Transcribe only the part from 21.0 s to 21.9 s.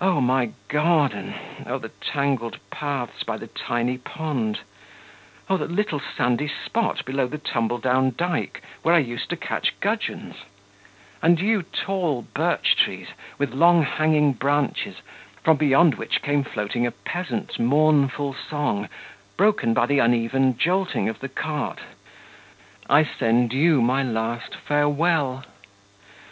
of the cart,